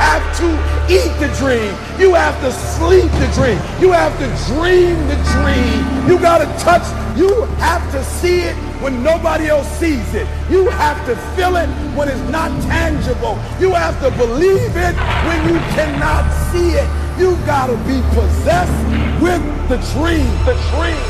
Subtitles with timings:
[0.00, 0.48] have to
[0.88, 1.72] eat the dream.
[2.00, 3.60] You have to sleep the dream.
[3.80, 6.08] You have to dream the dream.
[6.08, 6.86] You got to touch.
[7.18, 10.26] You have to see it when nobody else sees it.
[10.50, 13.36] You have to feel it when it's not tangible.
[13.60, 14.94] You have to believe it
[15.28, 16.88] when you cannot see it.
[17.20, 18.80] You got to be possessed
[19.20, 20.30] with the dream.
[20.46, 21.00] The dream.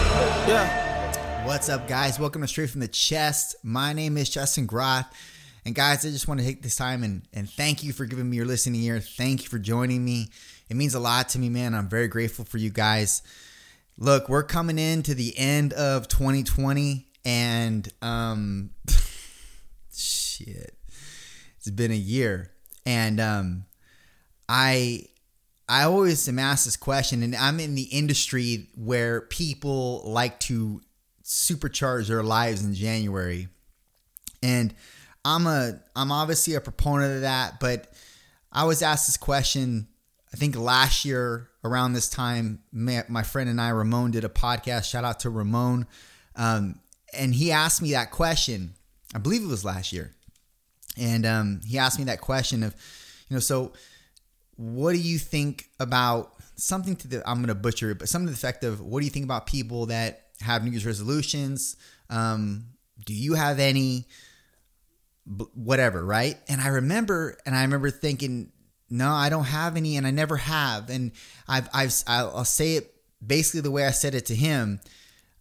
[0.51, 1.47] Yeah.
[1.47, 2.19] What's up, guys?
[2.19, 3.55] Welcome to Straight from the Chest.
[3.63, 5.07] My name is Justin Groth.
[5.65, 8.31] And guys, I just want to take this time and, and thank you for giving
[8.31, 9.01] me your listening ear.
[9.01, 10.29] Thank you for joining me.
[10.69, 11.75] It means a lot to me, man.
[11.75, 13.23] I'm very grateful for you guys.
[13.99, 18.71] Look, we're coming into the end of 2020 and um
[19.95, 20.77] shit.
[21.59, 22.53] It's been a year.
[22.87, 23.65] And um
[24.49, 25.07] I
[25.69, 30.81] I always am asked this question, and I'm in the industry where people like to
[31.23, 33.47] supercharge their lives in January.
[34.43, 34.75] And
[35.25, 37.93] I'm a I'm obviously a proponent of that, but
[38.53, 39.89] I was asked this question
[40.33, 42.61] I think last year around this time.
[42.73, 44.85] My friend and I, Ramon, did a podcast.
[44.91, 45.87] Shout out to Ramon,
[46.37, 46.81] um,
[47.13, 48.75] and he asked me that question.
[49.15, 50.15] I believe it was last year,
[50.97, 52.75] and um, he asked me that question of,
[53.29, 53.73] you know, so
[54.57, 58.29] what do you think about something to the I'm going to butcher it, but something
[58.29, 61.77] to the effect of what do you think about people that have New Year's resolutions?
[62.09, 62.67] Um,
[63.05, 64.07] do you have any?
[65.55, 66.37] Whatever, right?
[66.49, 68.53] And I remember, and I remember thinking,
[68.89, 70.91] no, I don't have any, and I never have.
[70.91, 71.13] And
[71.47, 74.81] I've, I've, I'll say it basically the way I said it to him.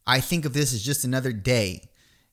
[0.05, 1.89] I think of this as just another day.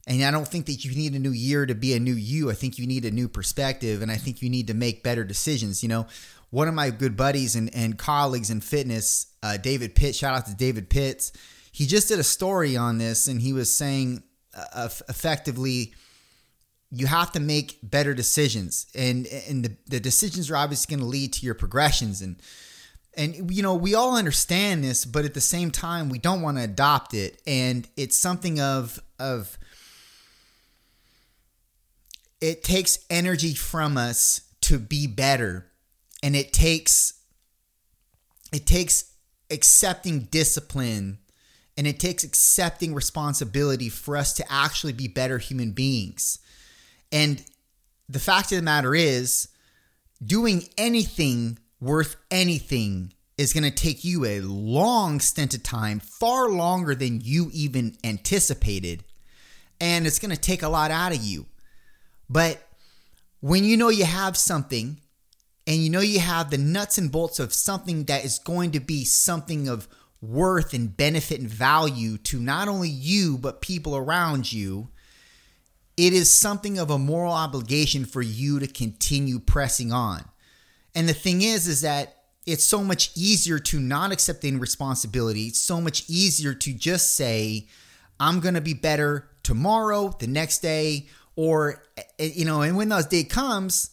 [0.07, 2.51] And I don't think that you need a new year to be a new you.
[2.51, 5.25] I think you need a new perspective, and I think you need to make better
[5.25, 5.83] decisions.
[5.83, 6.07] You know,
[6.51, 10.47] one of my good buddies and, and colleagues in fitness, uh, David Pitt, shout out
[10.47, 11.33] to David Pitts,
[11.73, 14.23] he just did a story on this, and he was saying
[14.55, 15.93] uh, effectively,
[16.91, 18.87] you have to make better decisions.
[18.95, 22.23] And and the, the decisions are obviously going to lead to your progressions.
[22.23, 22.37] And
[23.17, 26.59] and you know we all understand this but at the same time we don't want
[26.59, 27.43] to adopt it.
[27.47, 29.59] And it's something of of
[32.41, 35.67] it takes energy from us to be better.
[36.23, 37.15] And it takes
[38.53, 39.13] it takes
[39.51, 41.19] accepting discipline
[41.77, 46.39] and it takes accepting responsibility for us to actually be better human beings
[47.13, 47.45] and
[48.09, 49.49] the fact of the matter is,
[50.25, 56.49] doing anything worth anything is going to take you a long stint of time, far
[56.49, 59.05] longer than you even anticipated.
[59.81, 61.47] And it's going to take a lot out of you.
[62.31, 62.67] But
[63.41, 65.01] when you know you have something
[65.67, 68.81] and you know you have the nuts and bolts of something that is going to
[68.81, 69.87] be something of
[70.23, 74.89] worth and benefit and value to not only you, but people around you,
[75.97, 80.25] it is something of a moral obligation for you to continue pressing on.
[80.95, 85.47] And the thing is, is that it's so much easier to not accept any responsibility.
[85.47, 87.67] It's so much easier to just say,
[88.21, 91.83] I'm going to be better tomorrow, the next day, or,
[92.19, 93.91] eh, you know, and when that day comes,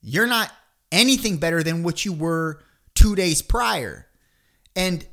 [0.00, 0.52] you're not
[0.92, 2.62] anything better than what you were
[2.94, 4.06] two days prior.
[4.76, 5.06] And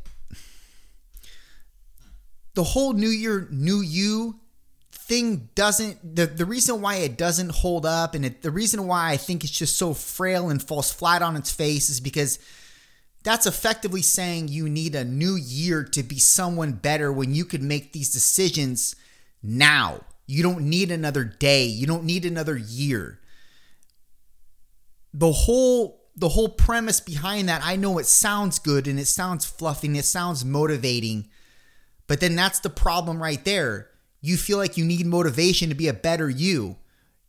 [2.54, 4.40] the whole new year, new you
[5.08, 9.12] thing doesn't the, the reason why it doesn't hold up and it, the reason why
[9.12, 12.40] I think it's just so frail and falls flat on its face is because
[13.24, 17.62] that's effectively saying you need a new year to be someone better when you could
[17.62, 18.96] make these decisions
[19.44, 20.02] now.
[20.26, 21.66] You don't need another day.
[21.66, 23.20] You don't need another year.
[25.14, 29.46] The whole the whole premise behind that, I know it sounds good and it sounds
[29.46, 31.28] fluffy and it sounds motivating,
[32.08, 33.90] but then that's the problem right there
[34.26, 36.78] you feel like you need motivation to be a better you.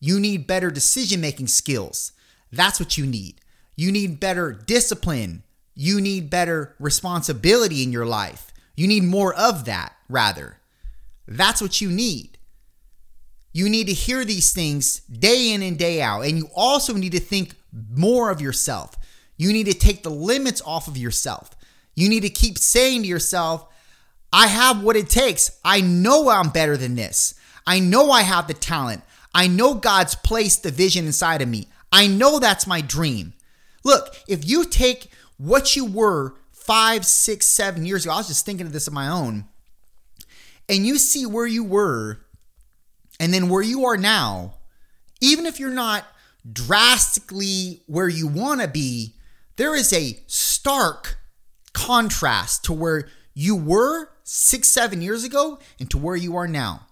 [0.01, 2.13] You need better decision making skills.
[2.51, 3.41] That's what you need.
[3.77, 5.43] You need better discipline.
[5.75, 8.51] You need better responsibility in your life.
[8.77, 10.59] You need more of that, rather.
[11.29, 12.39] That's what you need.
[13.53, 16.23] You need to hear these things day in and day out.
[16.23, 17.57] And you also need to think
[17.91, 18.97] more of yourself.
[19.37, 21.51] You need to take the limits off of yourself.
[21.95, 23.67] You need to keep saying to yourself,
[24.37, 25.59] I have what it takes.
[25.65, 27.33] I know I'm better than this.
[27.67, 29.03] I know I have the talent.
[29.35, 31.69] I know God's placed the vision inside of me.
[31.91, 33.33] I know that's my dream.
[33.83, 38.45] Look, if you take what you were five, six, seven years ago, I was just
[38.45, 39.47] thinking of this on my own,
[40.69, 42.19] and you see where you were
[43.19, 44.57] and then where you are now,
[45.23, 46.05] even if you're not
[46.53, 49.15] drastically where you want to be,
[49.57, 51.17] there is a stark
[51.73, 56.85] contrast to where you were six, seven years ago and to where you are now.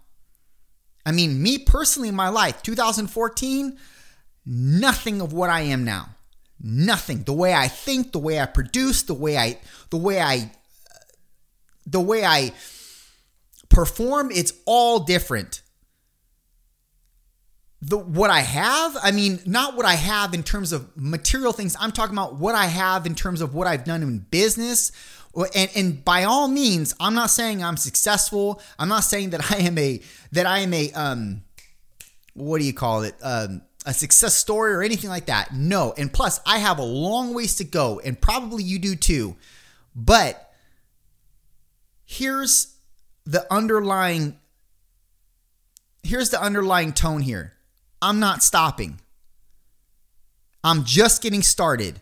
[1.05, 3.77] I mean, me personally in my life, 2014,
[4.47, 6.11] nothing of what I am now.
[6.61, 7.25] Nothing.
[7.25, 9.59] The way I think, the way I produce, the way I
[9.91, 10.51] the way I
[11.85, 12.53] the way I
[13.69, 15.61] perform, it's all different.
[17.83, 21.77] The what I have, I mean, not what I have in terms of material things.
[21.79, 24.93] I'm talking about what I have in terms of what I've done in business.
[25.55, 28.61] And, and by all means, I'm not saying I'm successful.
[28.79, 30.01] I'm not saying that I am a
[30.33, 31.43] that I am a um
[32.35, 33.15] what do you call it?
[33.23, 35.53] Um a success story or anything like that.
[35.53, 35.93] No.
[35.97, 39.37] And plus, I have a long ways to go, and probably you do too.
[39.95, 40.53] But
[42.05, 42.75] here's
[43.27, 44.39] the underlying
[46.03, 47.53] here's the underlying tone here.
[48.01, 49.01] I'm not stopping.
[50.63, 52.01] I'm just getting started.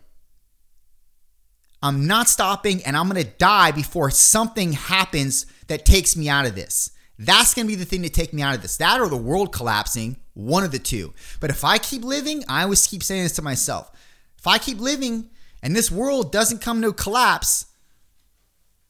[1.83, 6.47] I'm not stopping and I'm going to die before something happens that takes me out
[6.47, 6.91] of this.
[7.19, 8.77] That's going to be the thing to take me out of this.
[8.77, 11.13] That or the world collapsing, one of the two.
[11.41, 13.91] But if I keep living, I always keep saying this to myself.
[14.39, 15.31] If I keep living
[15.63, 17.67] and this world doesn't come to collapse,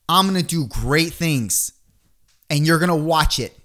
[0.08, 1.72] I'm going to do great things
[2.50, 3.58] and you're going to watch it.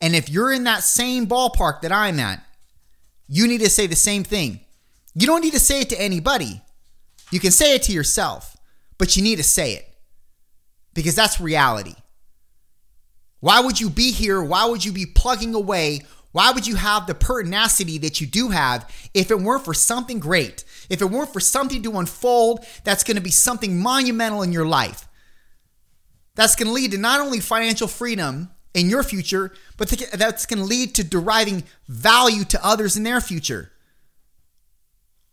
[0.00, 2.44] And if you're in that same ballpark that I'm at,
[3.28, 4.60] you need to say the same thing.
[5.14, 6.60] You don't need to say it to anybody.
[7.32, 8.56] You can say it to yourself,
[8.98, 9.88] but you need to say it
[10.94, 11.94] because that's reality.
[13.40, 14.40] Why would you be here?
[14.42, 16.02] Why would you be plugging away?
[16.32, 20.20] Why would you have the pertinacity that you do have if it weren't for something
[20.20, 20.62] great?
[20.90, 24.66] If it weren't for something to unfold that's going to be something monumental in your
[24.66, 25.08] life?
[26.34, 30.58] That's going to lead to not only financial freedom in your future, but that's going
[30.58, 33.72] to lead to deriving value to others in their future.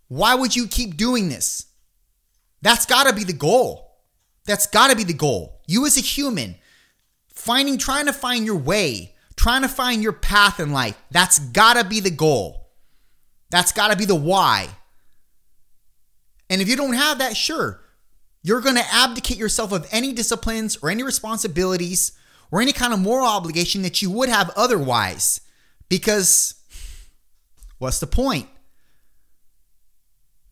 [0.08, 1.66] Why would you keep doing this?
[2.62, 3.98] That's got to be the goal.
[4.46, 5.62] That's got to be the goal.
[5.68, 6.56] You as a human,
[7.34, 11.78] finding, trying to find your way, trying to find your path in life, that's got
[11.78, 12.70] to be the goal.
[13.50, 14.68] That's got to be the why.
[16.50, 17.82] And if you don't have that, sure,
[18.42, 22.14] you're going to abdicate yourself of any disciplines or any responsibilities
[22.52, 25.42] or any kind of moral obligation that you would have otherwise.
[25.88, 26.56] Because
[27.78, 28.48] what's the point?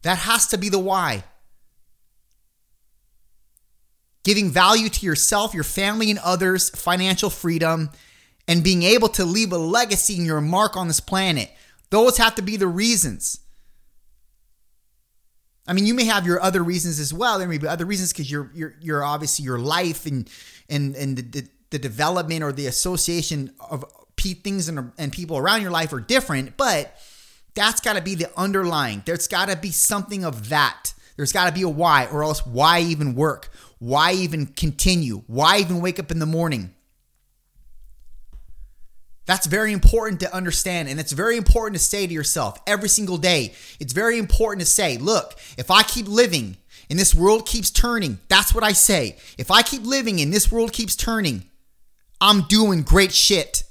[0.03, 1.23] That has to be the why.
[4.27, 7.91] Giving value to yourself, your family, and others, financial freedom,
[8.45, 11.49] and being able to leave a legacy and your mark on this planet.
[11.91, 13.39] Those have to be the reasons.
[15.65, 17.39] I mean, you may have your other reasons as well.
[17.39, 20.29] There may be other reasons because you're you're you're obviously your life and
[20.67, 23.85] and and the, the, the development or the association of
[24.17, 26.99] things and, and people around your life are different, but
[27.55, 29.03] that's got to be the underlying.
[29.05, 30.93] There's got to be something of that.
[31.15, 33.49] There's got to be a why, or else why even work?
[33.79, 35.23] Why even continue?
[35.27, 36.73] Why even wake up in the morning?
[39.25, 40.87] That's very important to understand.
[40.87, 43.53] And it's very important to say to yourself every single day.
[43.79, 46.57] It's very important to say, look, if I keep living
[46.89, 49.17] and this world keeps turning, that's what I say.
[49.37, 51.43] If I keep living and this world keeps turning,
[52.21, 53.63] I'm doing great shit.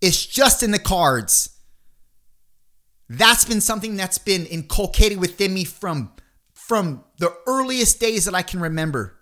[0.00, 1.50] It's just in the cards.
[3.10, 6.12] That's been something that's been inculcated within me from,
[6.66, 9.18] from the earliest days that I can remember.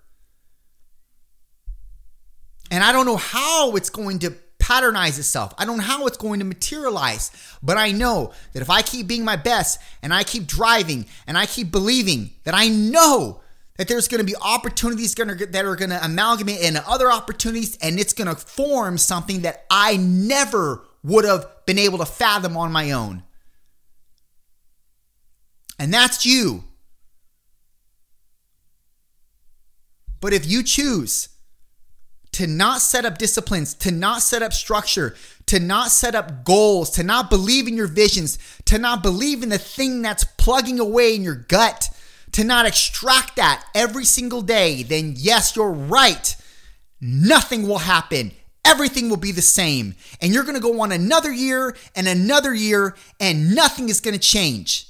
[2.70, 5.54] And I don't know how it's going to patternize itself.
[5.56, 7.30] I don't know how it's going to materialize,
[7.62, 11.38] but I know that if I keep being my best and I keep driving and
[11.38, 13.40] I keep believing that I know
[13.78, 17.98] that there's going to be opportunities that are going to amalgamate into other opportunities and
[17.98, 22.70] it's going to form something that I never would have been able to fathom on
[22.70, 23.22] my own.
[25.78, 26.64] And that's you.
[30.20, 31.28] But if you choose
[32.32, 36.90] to not set up disciplines, to not set up structure, to not set up goals,
[36.90, 41.14] to not believe in your visions, to not believe in the thing that's plugging away
[41.14, 41.88] in your gut,
[42.32, 46.36] to not extract that every single day, then yes, you're right.
[47.00, 48.32] Nothing will happen.
[48.64, 49.94] Everything will be the same.
[50.20, 54.14] And you're going to go on another year and another year, and nothing is going
[54.14, 54.89] to change.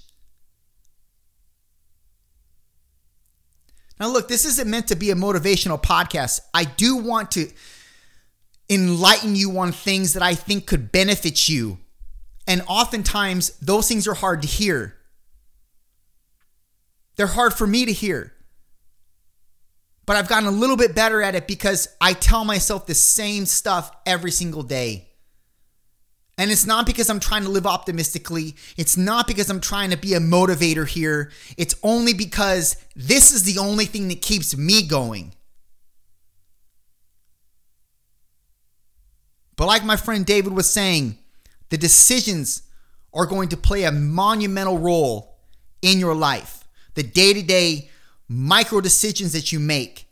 [4.01, 6.41] Now, look, this isn't meant to be a motivational podcast.
[6.55, 7.51] I do want to
[8.71, 11.79] enlighten you on things that I think could benefit you.
[12.47, 14.97] And oftentimes, those things are hard to hear.
[17.17, 18.33] They're hard for me to hear.
[20.07, 23.45] But I've gotten a little bit better at it because I tell myself the same
[23.45, 25.10] stuff every single day.
[26.41, 28.57] And it's not because I'm trying to live optimistically.
[28.79, 31.31] It's not because I'm trying to be a motivator here.
[31.59, 35.35] It's only because this is the only thing that keeps me going.
[39.55, 41.19] But like my friend David was saying,
[41.69, 42.63] the decisions
[43.13, 45.37] are going to play a monumental role
[45.83, 47.91] in your life, the day to day
[48.29, 50.09] micro decisions that you make.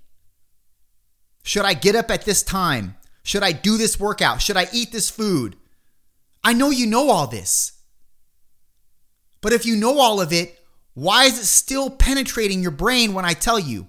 [1.43, 2.97] Should I get up at this time?
[3.23, 4.43] Should I do this workout?
[4.43, 5.57] Should I eat this food?
[6.43, 7.73] I know you know all this.
[9.41, 10.59] But if you know all of it,
[10.95, 13.89] why is it still penetrating your brain when I tell you?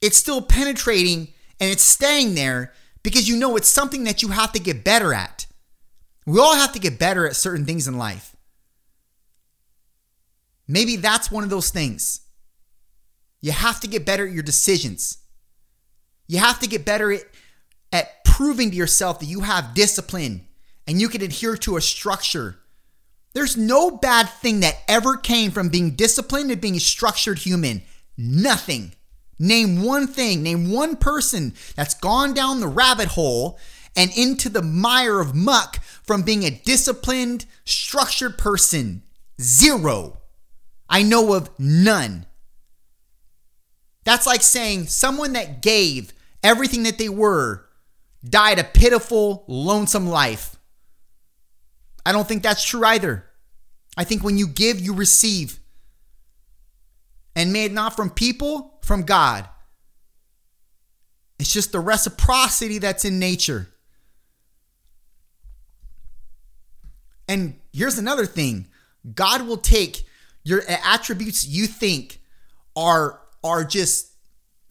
[0.00, 4.52] It's still penetrating and it's staying there because you know it's something that you have
[4.52, 5.46] to get better at.
[6.26, 8.36] We all have to get better at certain things in life.
[10.68, 12.20] Maybe that's one of those things.
[13.40, 15.18] You have to get better at your decisions.
[16.26, 17.22] You have to get better at,
[17.92, 20.46] at proving to yourself that you have discipline
[20.86, 22.58] and you can adhere to a structure.
[23.34, 27.82] There's no bad thing that ever came from being disciplined and being a structured human.
[28.16, 28.92] Nothing.
[29.38, 33.58] Name one thing, name one person that's gone down the rabbit hole
[33.94, 39.02] and into the mire of muck from being a disciplined, structured person.
[39.40, 40.18] Zero.
[40.88, 42.26] I know of none.
[44.04, 46.12] That's like saying someone that gave
[46.42, 47.66] everything that they were
[48.24, 50.55] died a pitiful, lonesome life.
[52.06, 53.24] I don't think that's true either.
[53.96, 55.58] I think when you give, you receive.
[57.34, 59.48] And may it not from people, from God.
[61.40, 63.66] It's just the reciprocity that's in nature.
[67.28, 68.68] And here's another thing
[69.12, 70.06] God will take
[70.44, 72.20] your attributes you think
[72.76, 74.12] are are just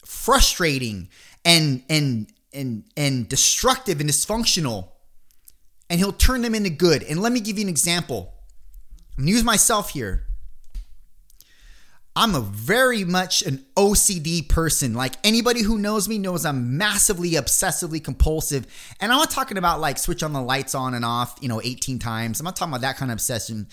[0.05, 1.09] frustrating
[1.43, 4.91] and and and and destructive and dysfunctional
[5.89, 7.03] and he'll turn them into good.
[7.03, 8.33] And let me give you an example.
[9.17, 10.25] I'm gonna use myself here.
[12.17, 14.93] I'm a very much an OCD person.
[14.93, 18.65] Like anybody who knows me knows I'm massively obsessively compulsive.
[19.01, 21.61] And I'm not talking about like switch on the lights on and off, you know,
[21.61, 22.39] 18 times.
[22.39, 23.67] I'm not talking about that kind of obsession.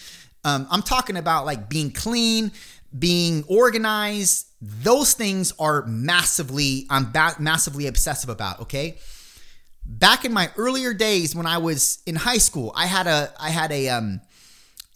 [0.45, 2.50] Um, I'm talking about like being clean,
[2.99, 4.49] being organized.
[4.61, 8.61] Those things are massively, I'm ba- massively obsessive about.
[8.62, 8.99] Okay.
[9.85, 13.51] Back in my earlier days when I was in high school, I had a, I
[13.51, 14.21] had a, um,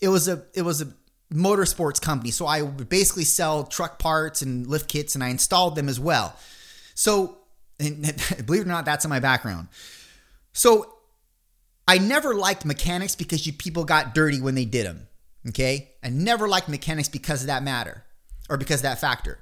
[0.00, 0.92] it was a, it was a
[1.32, 2.30] motorsports company.
[2.30, 5.98] So I would basically sell truck parts and lift kits and I installed them as
[5.98, 6.36] well.
[6.94, 7.38] So,
[7.78, 9.68] believe it or not, that's in my background.
[10.52, 10.94] So
[11.86, 15.08] I never liked mechanics because you people got dirty when they did them.
[15.48, 15.92] Okay.
[16.02, 18.04] I never liked mechanics because of that matter
[18.48, 19.38] or because of that factor.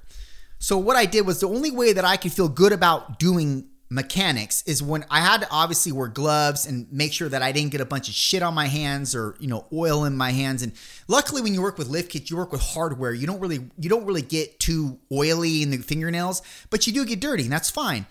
[0.59, 3.69] So what I did was the only way that I could feel good about doing
[3.89, 7.71] mechanics is when I had to obviously wear gloves and make sure that I didn't
[7.71, 10.63] get a bunch of shit on my hands or you know oil in my hands.
[10.63, 10.73] And
[11.07, 13.13] luckily when you work with lift kits you work with hardware.
[13.13, 17.05] You don't really you don't really get too oily in the fingernails but you do
[17.05, 18.05] get dirty and that's fine.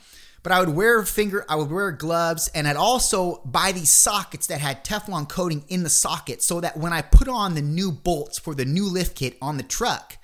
[0.45, 4.47] But I would wear finger I would wear gloves and I'd also buy these sockets
[4.47, 7.91] that had Teflon coating in the socket so that when I put on the new
[7.91, 10.19] bolts for the new lift kit on the truck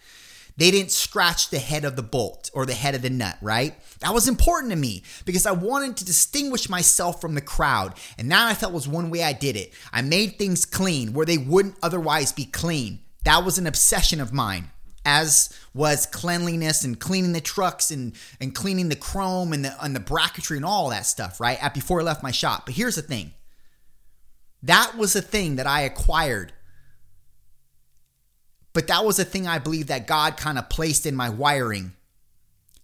[0.60, 3.74] they didn't scratch the head of the bolt or the head of the nut, right?
[4.00, 7.94] That was important to me because I wanted to distinguish myself from the crowd.
[8.18, 9.72] And that I felt was one way I did it.
[9.90, 13.00] I made things clean where they wouldn't otherwise be clean.
[13.24, 14.68] That was an obsession of mine
[15.06, 19.96] as was cleanliness and cleaning the trucks and, and cleaning the chrome and the, and
[19.96, 21.62] the bracketry and all that stuff, right?
[21.64, 22.66] At before I left my shop.
[22.66, 23.32] But here's the thing.
[24.62, 26.52] That was a thing that I acquired.
[28.72, 31.92] But that was a thing I believe that God kind of placed in my wiring.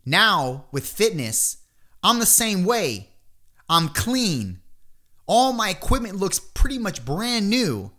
[0.04, 1.58] Now, with fitness,
[2.02, 3.10] I'm the same way.
[3.68, 4.60] I'm clean.
[5.26, 7.90] All my equipment looks pretty much brand new.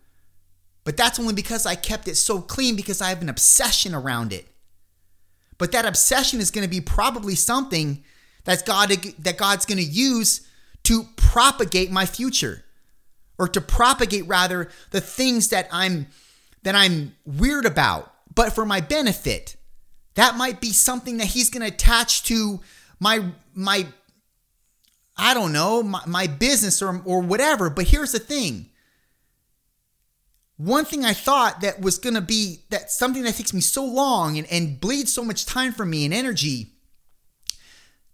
[0.83, 4.31] But that's only because I kept it so clean because I have an obsession around
[4.31, 4.47] it.
[5.57, 8.03] But that obsession is going to be probably something
[8.45, 10.47] that's God that God's going to use
[10.83, 12.63] to propagate my future
[13.37, 16.07] or to propagate rather the things that I'm
[16.67, 19.55] that I'm weird about, but for my benefit.
[20.15, 22.59] That might be something that he's going to attach to
[22.99, 23.87] my my
[25.15, 28.69] I don't know, my, my business or or whatever, but here's the thing
[30.57, 34.37] one thing I thought that was to be that something that takes me so long
[34.37, 36.73] and, and bleeds so much time from me and energy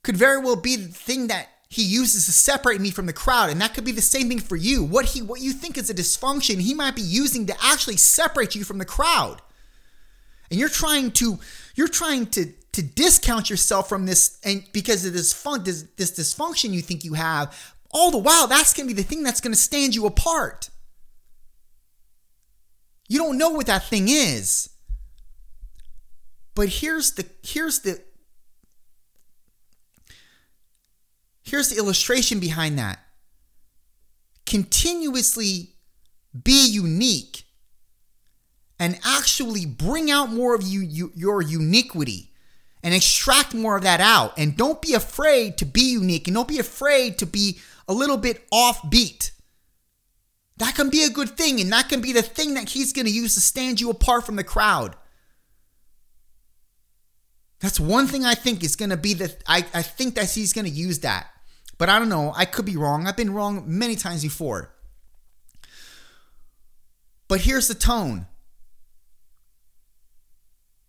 [0.04, 3.50] could very well be the thing that he uses to separate me from the crowd
[3.50, 4.84] and that could be the same thing for you.
[4.84, 8.56] What he what you think is a dysfunction he might be using to actually separate
[8.56, 9.42] you from the crowd.
[10.50, 11.40] And you're trying to
[11.76, 16.12] you're trying to to discount yourself from this and because of this fun this, this
[16.12, 19.42] dysfunction you think you have all the while that's going to be the thing that's
[19.42, 20.70] going to stand you apart.
[23.08, 24.70] You don't know what that thing is.
[26.56, 28.02] But here's the here's the
[31.44, 33.00] here's the illustration behind that.
[34.46, 35.76] Continuously
[36.44, 37.44] be unique
[38.80, 42.32] and actually bring out more of you, you your uniquity
[42.84, 44.38] and extract more of that out.
[44.38, 48.18] And don't be afraid to be unique and don't be afraid to be a little
[48.18, 49.32] bit offbeat.
[50.58, 53.08] That can be a good thing, and that can be the thing that he's going
[53.08, 54.96] to use to stand you apart from the crowd.
[57.60, 59.36] That's one thing I think is going to be the.
[59.48, 61.28] I, I think that he's going to use that.
[61.78, 62.34] But I don't know.
[62.36, 63.08] I could be wrong.
[63.08, 64.74] I've been wrong many times before.
[67.28, 68.28] But here's the tone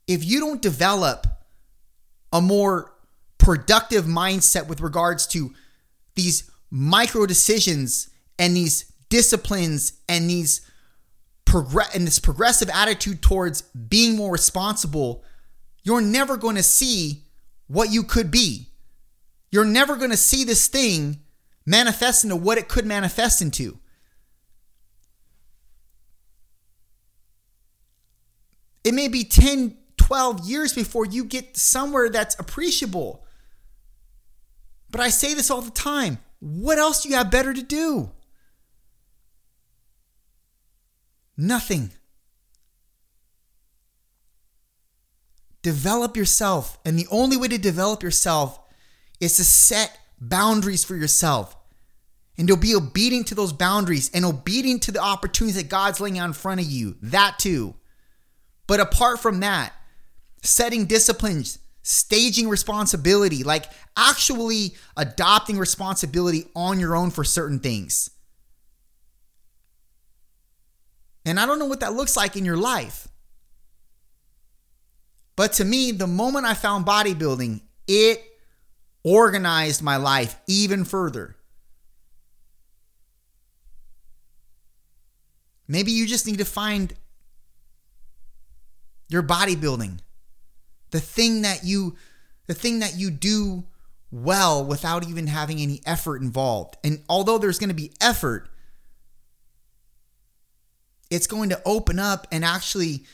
[0.07, 1.27] if you don't develop
[2.33, 2.93] a more
[3.39, 5.55] productive mindset with regards to
[6.15, 10.69] these micro decisions and these disciplines and these
[11.45, 15.23] progress and this progressive attitude towards being more responsible,
[15.83, 17.23] you're never going to see
[17.69, 18.69] what you could be.
[19.55, 21.21] You're never going to see this thing
[21.65, 23.79] manifest into what it could manifest into.
[28.83, 33.25] It may be 10, 12 years before you get somewhere that's appreciable.
[34.91, 36.19] But I say this all the time.
[36.41, 38.11] What else do you have better to do?
[41.37, 41.93] Nothing.
[45.63, 46.77] Develop yourself.
[46.85, 48.59] And the only way to develop yourself
[49.21, 51.57] is to set boundaries for yourself
[52.37, 56.19] and to be obedient to those boundaries and obedient to the opportunities that God's laying
[56.19, 56.97] out in front of you.
[57.03, 57.75] That too.
[58.67, 59.73] But apart from that,
[60.43, 63.67] setting disciplines, staging responsibility, like
[63.97, 68.11] actually adopting responsibility on your own for certain things.
[71.27, 73.09] And I don't know what that looks like in your life.
[75.37, 78.23] But to me, the moment I found bodybuilding, it
[79.05, 81.37] organized my life even further.
[85.69, 86.95] Maybe you just need to find
[89.09, 89.99] your bodybuilding
[90.91, 91.97] the thing that you
[92.47, 93.65] the thing that you do
[94.11, 96.77] well without even having any effort involved.
[96.85, 98.49] And although there's going to be effort,
[101.11, 103.05] it's going to open up and actually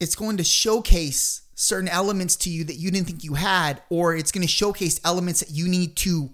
[0.00, 4.16] it's going to showcase certain elements to you that you didn't think you had or
[4.16, 6.30] it's going to showcase elements that you need to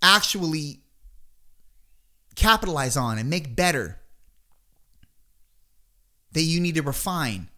[0.00, 0.78] actually
[2.36, 3.98] capitalize on and make better
[6.30, 7.48] that you need to refine.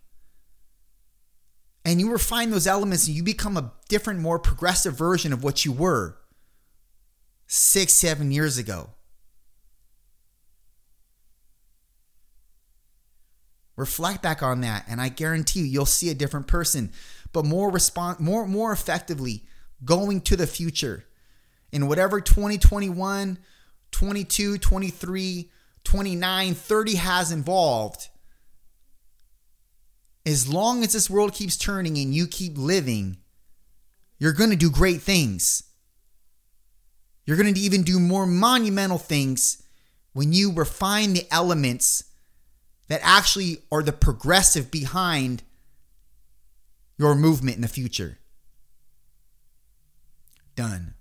[1.85, 5.63] And you refine those elements and you become a different, more progressive version of what
[5.63, 6.17] you were
[7.47, 8.89] six, seven years ago.
[13.81, 16.93] Reflect back on that, and I guarantee you, you'll see a different person,
[17.33, 19.45] but more respond, more more effectively
[19.83, 21.07] going to the future
[21.73, 23.39] in whatever 2021,
[23.91, 25.51] 22, 23,
[25.83, 28.09] 29, 30 has involved
[30.27, 33.17] as long as this world keeps turning and you keep living,
[34.19, 35.63] you're going to do great things.
[37.25, 39.63] You're going to even do more monumental things
[40.13, 42.05] when you refine the elements
[42.91, 45.45] that actually are the progressive behind
[46.99, 48.19] your movement in the future.
[50.57, 50.95] Done.